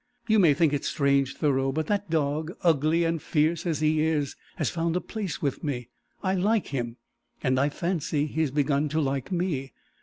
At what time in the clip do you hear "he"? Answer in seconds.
3.81-4.01, 8.25-8.41